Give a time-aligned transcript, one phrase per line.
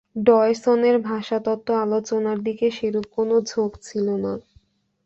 [0.23, 4.33] ডয়সনের ভাষাতত্ত্ব আলোচনার দিকে সেরূপ কোন ঝোঁক ছিল না।